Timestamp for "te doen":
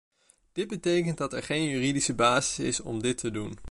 3.17-3.57